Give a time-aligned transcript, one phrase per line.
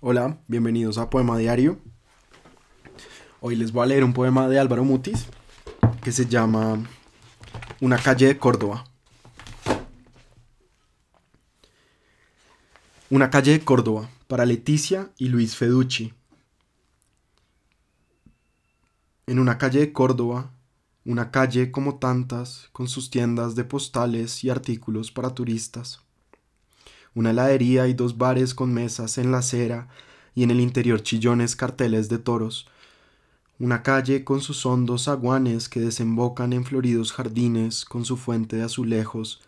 [0.00, 1.80] Hola, bienvenidos a Poema Diario.
[3.40, 5.26] Hoy les voy a leer un poema de Álvaro Mutis
[6.04, 6.78] que se llama
[7.80, 8.84] Una calle de Córdoba.
[13.10, 16.14] Una calle de Córdoba para Leticia y Luis Feducci.
[19.26, 20.52] En una calle de Córdoba,
[21.04, 26.07] una calle como tantas, con sus tiendas de postales y artículos para turistas
[27.14, 29.88] una heladería y dos bares con mesas en la acera
[30.34, 32.68] y en el interior chillones carteles de toros,
[33.60, 38.62] una calle con sus hondos aguanes que desembocan en floridos jardines con su fuente de
[38.62, 39.40] azulejos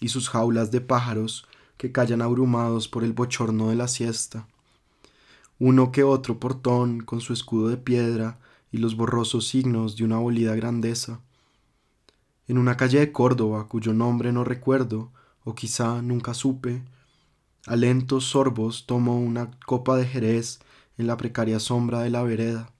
[0.00, 4.48] y sus jaulas de pájaros que callan abrumados por el bochorno de la siesta.
[5.60, 8.40] Uno que otro portón con su escudo de piedra
[8.72, 11.20] y los borrosos signos de una abolida grandeza.
[12.48, 15.12] En una calle de Córdoba cuyo nombre no recuerdo,
[15.44, 16.82] o quizá nunca supe,
[17.66, 20.60] a lentos sorbos tomo una copa de jerez
[20.98, 22.70] en la precaria sombra de la vereda.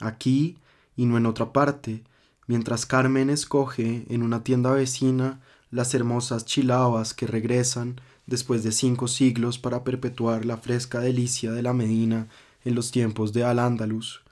[0.00, 0.58] Aquí
[0.96, 2.04] y no en otra parte,
[2.46, 9.08] mientras Carmen escoge en una tienda vecina las hermosas chilabas que regresan después de cinco
[9.08, 12.28] siglos para perpetuar la fresca delicia de la Medina
[12.64, 14.22] en los tiempos de Al-Ándalus.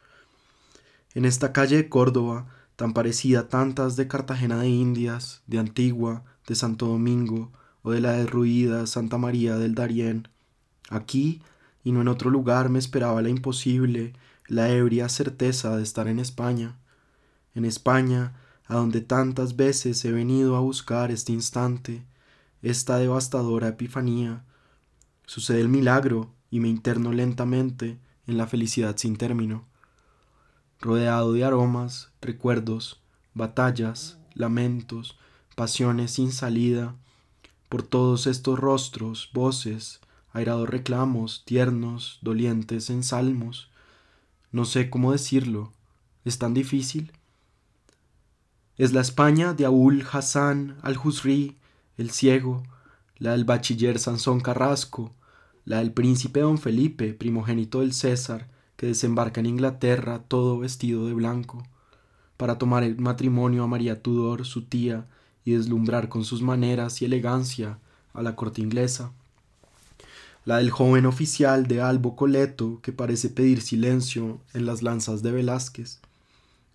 [1.14, 2.46] En esta calle de Córdoba,
[2.76, 7.50] tan parecida a tantas de Cartagena de Indias, de Antigua, de Santo Domingo,
[7.82, 10.28] o de la derruida Santa María del Darién.
[10.90, 11.42] Aquí
[11.84, 14.12] y no en otro lugar me esperaba la imposible,
[14.46, 16.76] la ebria certeza de estar en España.
[17.54, 18.34] En España,
[18.66, 22.04] a donde tantas veces he venido a buscar este instante,
[22.62, 24.44] esta devastadora epifanía.
[25.26, 29.66] Sucede el milagro y me interno lentamente en la felicidad sin término.
[30.80, 33.00] Rodeado de aromas, recuerdos,
[33.34, 35.18] batallas, lamentos,
[35.56, 36.94] pasiones sin salida,
[37.72, 40.02] por todos estos rostros, voces,
[40.34, 43.70] airados reclamos, tiernos, dolientes en salmos.
[44.50, 45.72] No sé cómo decirlo.
[46.22, 47.12] ¿Es tan difícil?
[48.76, 51.56] Es la España de Aul Hassan al-Husri,
[51.96, 52.62] el ciego,
[53.16, 55.14] la del bachiller Sansón Carrasco,
[55.64, 61.14] la del príncipe don Felipe, primogénito del César, que desembarca en Inglaterra todo vestido de
[61.14, 61.66] blanco,
[62.36, 65.06] para tomar el matrimonio a María Tudor, su tía,
[65.44, 67.78] y deslumbrar con sus maneras y elegancia
[68.14, 69.12] a la corte inglesa.
[70.44, 75.30] La del joven oficial de Albo Coleto que parece pedir silencio en las lanzas de
[75.30, 76.00] Velázquez.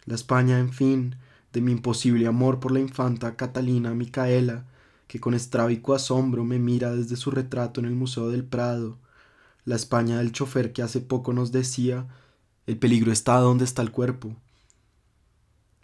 [0.06, 1.16] La España, en fin,
[1.52, 4.66] de mi imposible amor por la infanta Catalina Micaela,
[5.08, 8.98] que con estrábico asombro me mira desde su retrato en el Museo del Prado.
[9.66, 12.08] La España del chofer que hace poco nos decía
[12.68, 14.36] el peligro está donde está el cuerpo.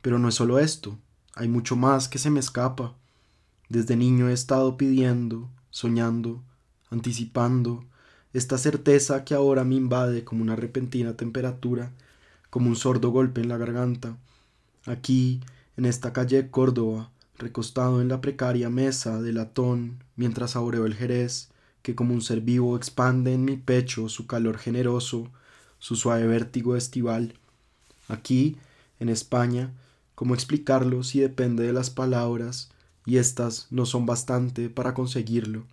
[0.02, 0.98] Pero no es solo esto.
[1.36, 2.94] Hay mucho más que se me escapa.
[3.70, 6.44] Desde niño he estado pidiendo, soñando,
[6.92, 7.86] anticipando,
[8.34, 11.92] esta certeza que ahora me invade como una repentina temperatura,
[12.50, 14.18] como un sordo golpe en la garganta.
[14.86, 15.42] Aquí,
[15.76, 20.94] en esta calle de Córdoba, recostado en la precaria mesa de latón, mientras saboreo el
[20.94, 21.50] jerez,
[21.82, 25.32] que como un ser vivo expande en mi pecho su calor generoso,
[25.80, 27.34] su suave vértigo estival.
[28.08, 28.58] Aquí,
[29.00, 29.74] en España,
[30.24, 32.70] ¿Cómo explicarlo si depende de las palabras
[33.06, 35.66] y éstas no son bastante para conseguirlo?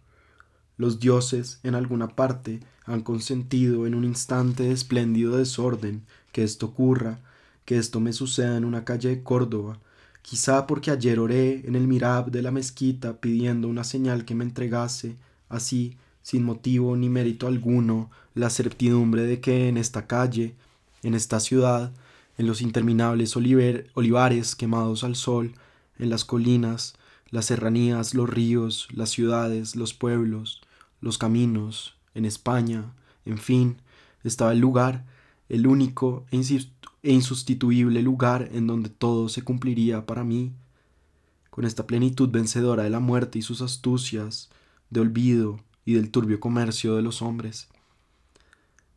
[0.77, 6.03] Los dioses en alguna parte han consentido en un instante de espléndido desorden
[6.33, 7.21] que esto ocurra,
[7.65, 9.79] que esto me suceda en una calle de Córdoba,
[10.23, 14.43] quizá porque ayer oré en el mirab de la mezquita pidiendo una señal que me
[14.43, 15.15] entregase,
[15.49, 20.57] así, sin motivo ni mérito alguno, la certidumbre de que en esta calle,
[21.05, 21.93] en esta ciudad,
[22.41, 25.53] en los interminables olivares quemados al sol,
[25.99, 26.95] en las colinas,
[27.29, 30.63] las serranías, los ríos, las ciudades, los pueblos,
[31.03, 32.95] los caminos, en España,
[33.27, 33.77] en fin,
[34.25, 35.05] estaba el lugar,
[35.51, 36.41] el único e,
[37.03, 40.55] e insustituible lugar en donde todo se cumpliría para mí,
[41.51, 44.49] con esta plenitud vencedora de la muerte y sus astucias,
[44.89, 47.69] de olvido y del turbio comercio de los hombres.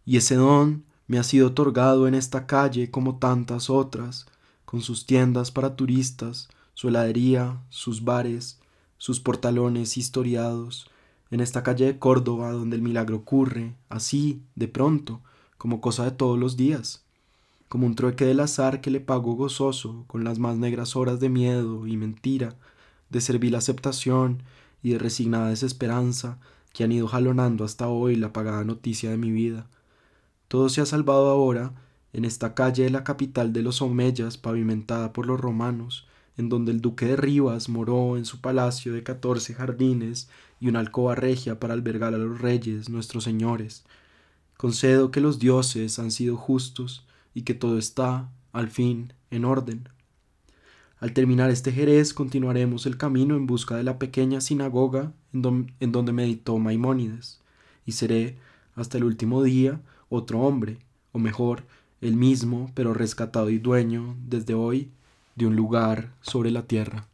[0.06, 4.26] Y ese don me ha sido otorgado en esta calle como tantas otras,
[4.66, 8.60] con sus tiendas para turistas, su heladería, sus bares,
[8.98, 10.90] sus portalones historiados,
[11.30, 15.22] en esta calle de Córdoba donde el milagro ocurre, así, de pronto,
[15.58, 17.04] como cosa de todos los días,
[17.70, 21.30] como un trueque del azar que le pago gozoso con las más negras horas de
[21.30, 22.56] miedo y mentira,
[23.10, 24.44] de servil aceptación
[24.84, 26.38] y de resignada desesperanza
[26.72, 29.68] que han ido jalonando hasta hoy la apagada noticia de mi vida.
[30.48, 31.74] Todo se ha salvado ahora
[32.14, 36.08] en esta calle de la capital de los Omeyas pavimentada por los romanos,
[36.38, 40.30] en donde el duque de Rivas moró en su palacio de catorce jardines
[40.60, 43.84] y una alcoba regia para albergar a los reyes, nuestros señores,
[44.58, 49.90] Concedo que los dioses han sido justos y que todo está, al fin, en orden.
[51.00, 55.92] Al terminar este Jerez continuaremos el camino en busca de la pequeña sinagoga en, en
[55.92, 57.42] donde meditó Maimónides,
[57.86, 58.38] y seré,
[58.76, 60.78] hasta el último día, otro hombre,
[61.12, 61.64] o mejor,
[62.02, 64.90] el mismo, pero rescatado y dueño, desde hoy,
[65.36, 67.08] de un lugar sobre la tierra.